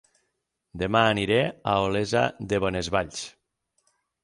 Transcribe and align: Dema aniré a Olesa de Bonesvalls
Dema 0.83 1.01
aniré 1.09 1.37
a 1.43 1.75
Olesa 1.89 2.25
de 2.55 2.61
Bonesvalls 2.65 3.23